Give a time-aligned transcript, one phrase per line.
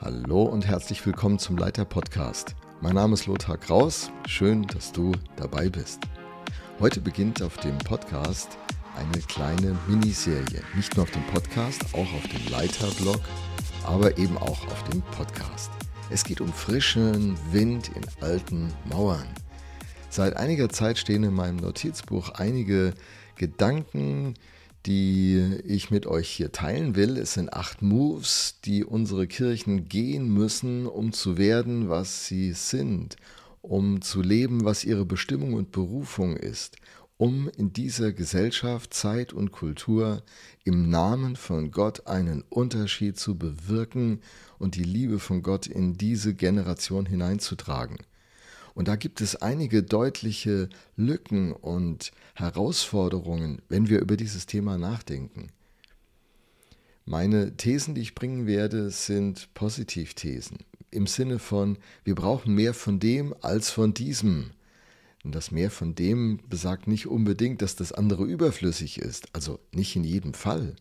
[0.00, 2.54] Hallo und herzlich willkommen zum Leiter Podcast.
[2.80, 4.10] Mein Name ist Lothar Kraus.
[4.26, 6.00] Schön, dass du dabei bist.
[6.80, 8.58] Heute beginnt auf dem Podcast
[8.96, 10.62] eine kleine Miniserie.
[10.74, 13.20] Nicht nur auf dem Podcast, auch auf dem Leiter-Blog,
[13.84, 15.70] aber eben auch auf dem Podcast.
[16.10, 19.26] Es geht um frischen Wind in alten Mauern.
[20.10, 22.92] Seit einiger Zeit stehen in meinem Notizbuch einige
[23.36, 24.34] Gedanken,
[24.86, 27.16] die ich mit euch hier teilen will.
[27.16, 33.16] Es sind acht Moves, die unsere Kirchen gehen müssen, um zu werden, was sie sind,
[33.60, 36.76] um zu leben, was ihre Bestimmung und Berufung ist,
[37.16, 40.24] um in dieser Gesellschaft, Zeit und Kultur
[40.64, 44.20] im Namen von Gott einen Unterschied zu bewirken
[44.58, 47.98] und die Liebe von Gott in diese Generation hineinzutragen.
[48.74, 55.48] Und da gibt es einige deutliche Lücken und Herausforderungen, wenn wir über dieses Thema nachdenken.
[57.04, 60.58] Meine Thesen, die ich bringen werde, sind Positivthesen.
[60.90, 64.52] Im Sinne von, wir brauchen mehr von dem als von diesem.
[65.24, 69.96] Und das mehr von dem besagt nicht unbedingt, dass das andere überflüssig ist, also nicht
[69.96, 70.76] in jedem Fall.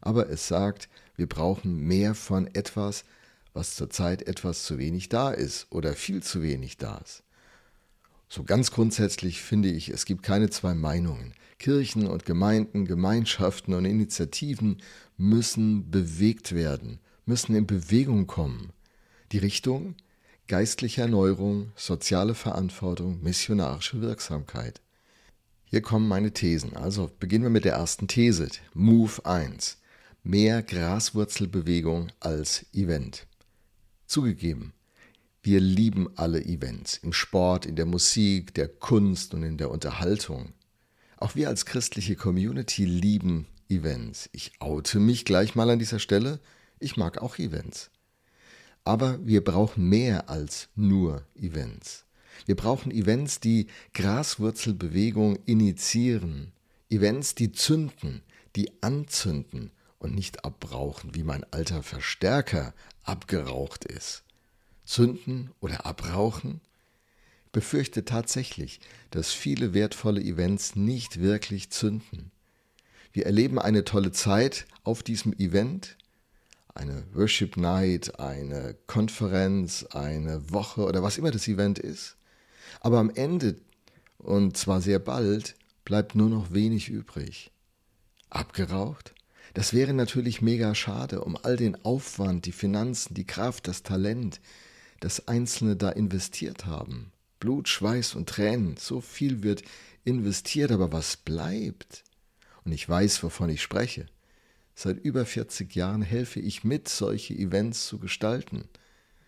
[0.00, 3.04] Aber es sagt, wir brauchen mehr von etwas,
[3.52, 7.23] was zurzeit etwas zu wenig da ist oder viel zu wenig da ist.
[8.28, 11.34] So ganz grundsätzlich finde ich, es gibt keine zwei Meinungen.
[11.58, 14.82] Kirchen und Gemeinden, Gemeinschaften und Initiativen
[15.16, 18.72] müssen bewegt werden, müssen in Bewegung kommen.
[19.32, 19.94] Die Richtung
[20.46, 24.80] geistliche Erneuerung, soziale Verantwortung, missionarische Wirksamkeit.
[25.64, 26.76] Hier kommen meine Thesen.
[26.76, 28.48] Also beginnen wir mit der ersten These.
[28.74, 29.78] Move 1.
[30.22, 33.26] Mehr Graswurzelbewegung als Event.
[34.06, 34.72] Zugegeben,
[35.44, 40.54] wir lieben alle Events, im Sport, in der Musik, der Kunst und in der Unterhaltung.
[41.18, 44.30] Auch wir als christliche Community lieben Events.
[44.32, 46.40] Ich oute mich gleich mal an dieser Stelle.
[46.80, 47.90] Ich mag auch Events.
[48.84, 52.06] Aber wir brauchen mehr als nur Events.
[52.46, 56.52] Wir brauchen Events, die Graswurzelbewegung initiieren.
[56.88, 58.22] Events, die zünden,
[58.56, 64.23] die anzünden und nicht abbrauchen, wie mein alter Verstärker abgeraucht ist
[64.84, 66.60] zünden oder abrauchen?
[67.54, 68.80] befürchte tatsächlich,
[69.10, 72.30] dass viele wertvolle Events nicht wirklich zünden.
[73.12, 75.96] Wir erleben eine tolle Zeit auf diesem Event,
[76.74, 82.16] eine Worship Night, eine Konferenz, eine Woche oder was immer das Event ist.
[82.80, 83.56] Aber am Ende,
[84.18, 87.52] und zwar sehr bald, bleibt nur noch wenig übrig.
[88.30, 89.14] Abgeraucht?
[89.54, 94.40] Das wäre natürlich mega schade um all den Aufwand, die Finanzen, die Kraft, das Talent,
[95.04, 97.12] das Einzelne da investiert haben.
[97.38, 99.62] Blut, Schweiß und Tränen, so viel wird
[100.02, 102.04] investiert, aber was bleibt?
[102.64, 104.06] Und ich weiß, wovon ich spreche.
[104.74, 108.64] Seit über 40 Jahren helfe ich mit, solche Events zu gestalten.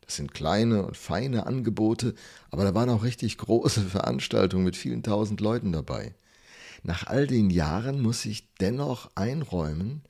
[0.00, 2.14] Das sind kleine und feine Angebote,
[2.50, 6.14] aber da waren auch richtig große Veranstaltungen mit vielen tausend Leuten dabei.
[6.82, 10.00] Nach all den Jahren muss ich dennoch einräumen,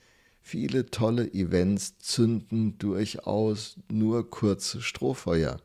[0.50, 5.60] Viele tolle Events zünden durchaus nur kurze Strohfeuer.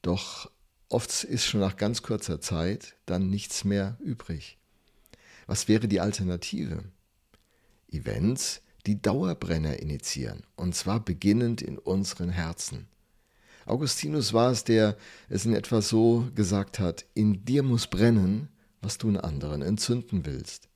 [0.00, 0.50] Doch
[0.88, 4.56] oft ist schon nach ganz kurzer Zeit dann nichts mehr übrig.
[5.46, 6.82] Was wäre die Alternative?
[7.90, 12.88] Events, die Dauerbrenner initiieren, und zwar beginnend in unseren Herzen.
[13.66, 14.96] Augustinus war es, der
[15.28, 18.48] es in etwa so gesagt hat, in dir muss brennen,
[18.80, 20.70] was du in anderen entzünden willst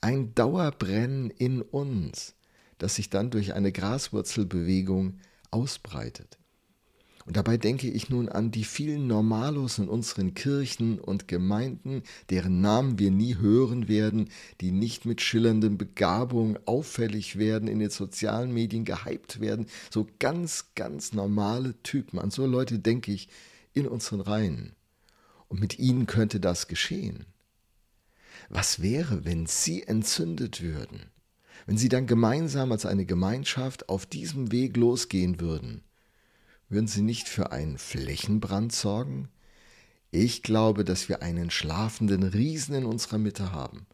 [0.00, 2.34] ein Dauerbrennen in uns,
[2.78, 5.18] das sich dann durch eine Graswurzelbewegung
[5.50, 6.40] ausbreitet.
[7.26, 12.60] Und dabei denke ich nun an die vielen Normalos in unseren Kirchen und Gemeinden, deren
[12.60, 14.30] Namen wir nie hören werden,
[14.60, 19.66] die nicht mit schillernden Begabung auffällig werden, in den sozialen Medien gehypt werden.
[19.90, 22.18] So ganz, ganz normale Typen.
[22.18, 23.28] An so Leute denke ich
[23.74, 24.72] in unseren Reihen.
[25.46, 27.26] Und mit ihnen könnte das geschehen.
[28.52, 31.06] Was wäre, wenn sie entzündet würden?
[31.66, 35.82] Wenn sie dann gemeinsam als eine Gemeinschaft auf diesem Weg losgehen würden?
[36.68, 39.28] Würden sie nicht für einen Flächenbrand sorgen?
[40.10, 43.86] Ich glaube, dass wir einen schlafenden Riesen in unserer Mitte haben.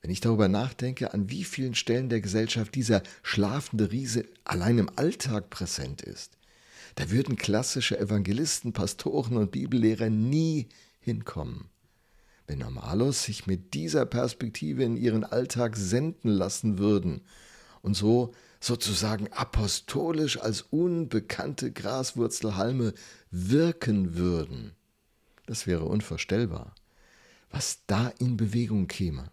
[0.00, 4.90] Wenn ich darüber nachdenke, an wie vielen Stellen der Gesellschaft dieser schlafende Riese allein im
[4.94, 6.38] Alltag präsent ist,
[6.94, 10.68] da würden klassische Evangelisten, Pastoren und Bibellehrer nie
[11.00, 11.68] hinkommen.
[12.46, 17.22] Wenn Normalos sich mit dieser Perspektive in ihren Alltag senden lassen würden
[17.80, 22.94] und so sozusagen apostolisch als unbekannte Graswurzelhalme
[23.30, 24.72] wirken würden,
[25.46, 26.74] das wäre unvorstellbar,
[27.50, 29.30] was da in Bewegung käme.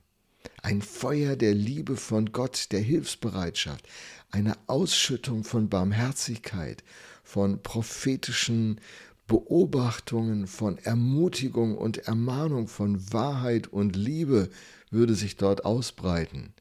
[0.62, 3.88] ein Feuer der Liebe von Gott, der Hilfsbereitschaft,
[4.30, 6.84] eine Ausschüttung von Barmherzigkeit,
[7.24, 8.80] von prophetischen
[9.28, 14.50] Beobachtungen, von Ermutigung und Ermahnung, von Wahrheit und Liebe
[14.90, 16.54] würde sich dort ausbreiten.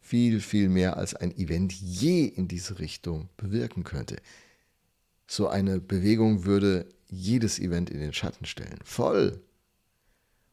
[0.00, 4.16] Viel, viel mehr als ein Event je in diese Richtung bewirken könnte.
[5.26, 8.78] So eine Bewegung würde jedes Event in den Schatten stellen.
[8.84, 9.40] Voll.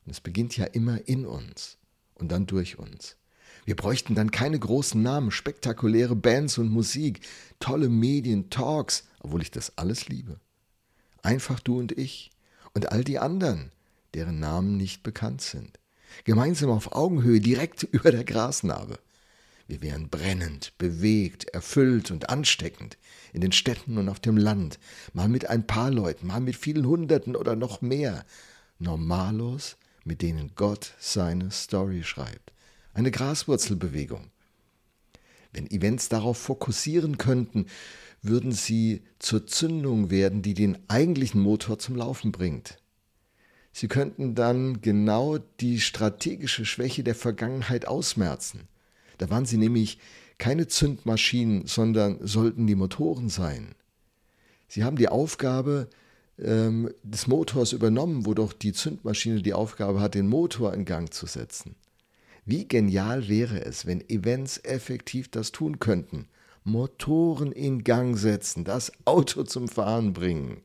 [0.05, 1.77] Und es beginnt ja immer in uns
[2.15, 3.17] und dann durch uns.
[3.65, 7.21] Wir bräuchten dann keine großen Namen, spektakuläre Bands und Musik,
[7.59, 10.39] tolle Medien, Talks, obwohl ich das alles liebe.
[11.21, 12.31] Einfach du und ich
[12.73, 13.71] und all die anderen,
[14.13, 15.79] deren Namen nicht bekannt sind.
[16.23, 18.99] Gemeinsam auf Augenhöhe, direkt über der Grasnarbe.
[19.67, 22.97] Wir wären brennend, bewegt, erfüllt und ansteckend
[23.31, 24.79] in den Städten und auf dem Land,
[25.13, 28.25] mal mit ein paar Leuten, mal mit vielen Hunderten oder noch mehr,
[28.79, 32.51] normalos, mit denen Gott seine Story schreibt.
[32.93, 34.31] Eine Graswurzelbewegung.
[35.53, 37.65] Wenn Events darauf fokussieren könnten,
[38.21, 42.77] würden sie zur Zündung werden, die den eigentlichen Motor zum Laufen bringt.
[43.73, 48.67] Sie könnten dann genau die strategische Schwäche der Vergangenheit ausmerzen.
[49.17, 49.97] Da waren sie nämlich
[50.37, 53.75] keine Zündmaschinen, sondern sollten die Motoren sein.
[54.67, 55.89] Sie haben die Aufgabe
[56.39, 61.13] ähm, des Motors übernommen, wo doch die Zündmaschine die Aufgabe hat, den Motor in Gang
[61.13, 61.75] zu setzen.
[62.45, 66.27] Wie genial wäre es, wenn Events effektiv das tun könnten.
[66.63, 70.61] Motoren in Gang setzen, das Auto zum Fahren bringen.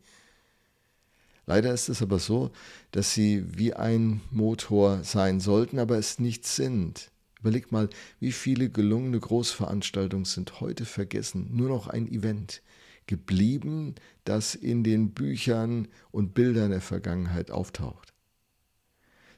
[1.47, 2.51] Leider ist es aber so,
[2.91, 7.11] dass sie wie ein Motor sein sollten, aber es nicht sind.
[7.41, 7.89] Überleg mal,
[8.19, 12.63] wie viele gelungene Großveranstaltungen sind heute vergessen, nur noch ein Event
[13.07, 13.95] geblieben,
[14.25, 18.16] das in den Büchern und Bildern der Vergangenheit auftaucht.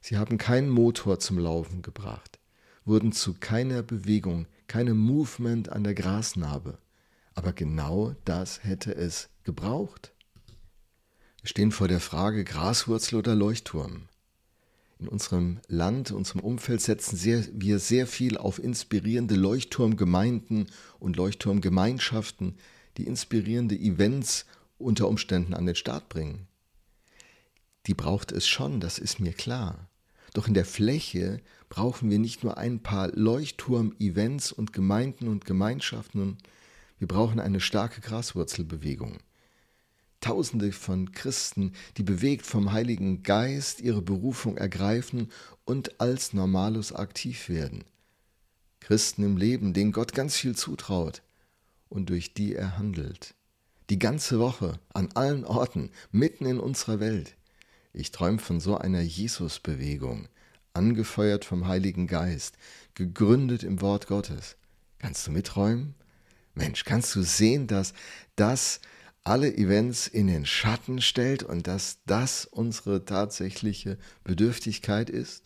[0.01, 2.39] Sie haben keinen Motor zum Laufen gebracht,
[2.85, 6.79] wurden zu keiner Bewegung, keinem Movement an der Grasnarbe,
[7.35, 10.13] aber genau das hätte es gebraucht.
[11.43, 14.09] Wir stehen vor der Frage Graswurzel oder Leuchtturm
[14.99, 20.67] in unserem Land, unserem Umfeld setzen sehr, wir sehr viel auf inspirierende Leuchtturmgemeinden
[20.99, 22.57] und Leuchtturmgemeinschaften,
[22.97, 24.45] die inspirierende Events
[24.77, 26.48] unter Umständen an den Start bringen.
[27.87, 29.89] Die braucht es schon, das ist mir klar.
[30.35, 36.39] Doch in der Fläche brauchen wir nicht nur ein paar Leuchtturm-Events und Gemeinden und Gemeinschaften,
[36.99, 39.19] wir brauchen eine starke Graswurzelbewegung.
[40.21, 45.31] Tausende von Christen, die bewegt vom Heiligen Geist ihre Berufung ergreifen
[45.65, 47.85] und als Normalus aktiv werden.
[48.81, 51.23] Christen im Leben, denen Gott ganz viel zutraut
[51.89, 53.35] und durch die er handelt.
[53.91, 57.38] Die ganze Woche, an allen Orten, mitten in unserer Welt.
[57.99, 60.29] Ich träume von so einer Jesusbewegung,
[60.73, 62.57] angefeuert vom Heiligen Geist,
[62.95, 64.57] gegründet im Wort Gottes.
[65.01, 65.97] Kannst du mitträumen?
[66.55, 67.95] Mensch, kannst du sehen, dass
[68.37, 68.81] das
[69.25, 75.43] alle Events in den Schatten stellt und dass das unsere tatsächliche Bedürftigkeit ist?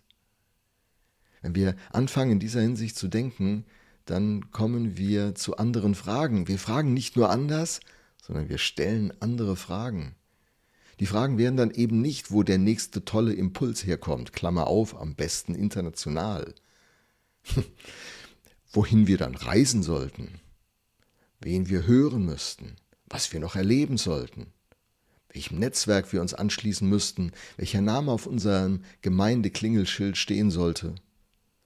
[1.40, 3.64] Wenn wir anfangen in dieser Hinsicht zu denken,
[4.04, 6.48] dann kommen wir zu anderen Fragen.
[6.48, 7.80] Wir fragen nicht nur anders,
[8.20, 10.16] sondern wir stellen andere Fragen.
[11.00, 15.14] Die Fragen wären dann eben nicht, wo der nächste tolle Impuls herkommt, Klammer auf, am
[15.14, 16.54] besten international.
[18.72, 20.40] Wohin wir dann reisen sollten,
[21.40, 24.46] wen wir hören müssten, was wir noch erleben sollten,
[25.32, 30.94] welchem Netzwerk wir uns anschließen müssten, welcher Name auf unserem Gemeindeklingelschild stehen sollte.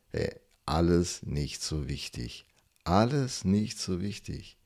[0.08, 2.46] Hey, alles nicht so wichtig.
[2.84, 4.56] Alles nicht so wichtig.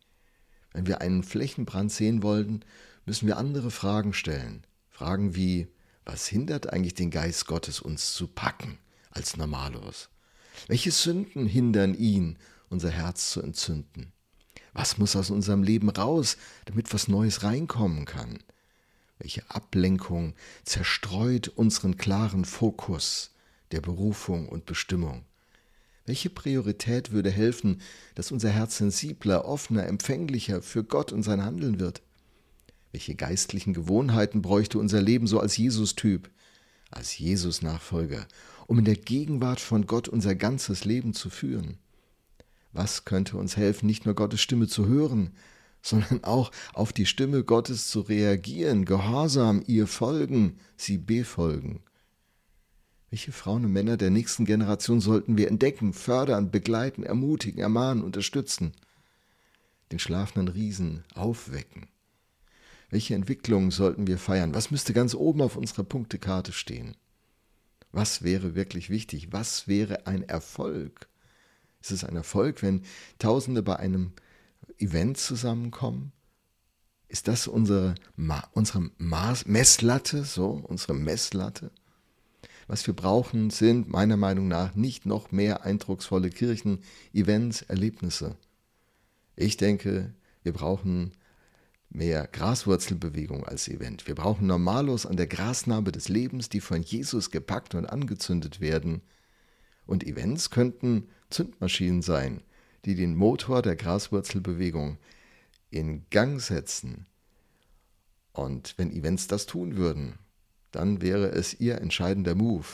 [0.72, 2.64] Wenn wir einen Flächenbrand sehen wollen,
[3.10, 4.62] müssen wir andere Fragen stellen.
[4.88, 5.66] Fragen wie,
[6.04, 8.78] was hindert eigentlich den Geist Gottes, uns zu packen
[9.10, 10.10] als Normalos?
[10.68, 12.38] Welche Sünden hindern ihn,
[12.68, 14.12] unser Herz zu entzünden?
[14.74, 16.36] Was muss aus unserem Leben raus,
[16.66, 18.38] damit was Neues reinkommen kann?
[19.18, 23.32] Welche Ablenkung zerstreut unseren klaren Fokus
[23.72, 25.24] der Berufung und Bestimmung?
[26.06, 27.80] Welche Priorität würde helfen,
[28.14, 32.02] dass unser Herz sensibler, offener, empfänglicher für Gott und sein Handeln wird?
[32.92, 36.30] Welche geistlichen Gewohnheiten bräuchte unser Leben so als Jesus-Typ,
[36.90, 38.26] als Jesus-Nachfolger,
[38.66, 41.78] um in der Gegenwart von Gott unser ganzes Leben zu führen?
[42.72, 45.30] Was könnte uns helfen, nicht nur Gottes Stimme zu hören,
[45.82, 51.82] sondern auch auf die Stimme Gottes zu reagieren, gehorsam ihr folgen, sie befolgen?
[53.10, 58.72] Welche Frauen und Männer der nächsten Generation sollten wir entdecken, fördern, begleiten, ermutigen, ermahnen, unterstützen?
[59.90, 61.88] Den schlafenden Riesen aufwecken?
[62.90, 64.54] Welche Entwicklungen sollten wir feiern?
[64.54, 66.96] Was müsste ganz oben auf unserer Punktekarte stehen?
[67.92, 69.32] Was wäre wirklich wichtig?
[69.32, 71.08] Was wäre ein Erfolg?
[71.80, 72.82] Ist es ein Erfolg, wenn
[73.18, 74.12] Tausende bei einem
[74.78, 76.12] Event zusammenkommen?
[77.08, 77.94] Ist das unsere,
[78.52, 81.70] unsere Maß, Messlatte, so, unsere Messlatte?
[82.66, 86.80] Was wir brauchen, sind meiner Meinung nach nicht noch mehr eindrucksvolle Kirchen,
[87.12, 88.36] Events, Erlebnisse.
[89.34, 91.12] Ich denke, wir brauchen
[91.90, 94.06] mehr Graswurzelbewegung als Event.
[94.06, 99.02] Wir brauchen Normalos an der Grasnarbe des Lebens, die von Jesus gepackt und angezündet werden.
[99.86, 102.42] Und Events könnten Zündmaschinen sein,
[102.84, 104.98] die den Motor der Graswurzelbewegung
[105.70, 107.06] in Gang setzen.
[108.32, 110.14] Und wenn Events das tun würden,
[110.70, 112.66] dann wäre es ihr entscheidender Move.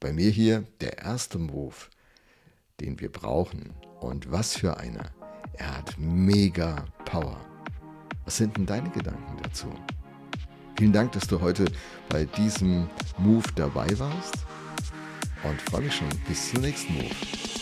[0.00, 1.76] Bei mir hier der erste Move,
[2.80, 3.72] den wir brauchen.
[4.00, 5.12] Und was für einer.
[5.54, 7.45] Er hat mega Power.
[8.26, 9.72] Was sind denn deine Gedanken dazu?
[10.76, 11.64] Vielen Dank, dass du heute
[12.08, 14.34] bei diesem Move dabei warst
[15.44, 17.55] und freue mich schon bis zum nächsten Move.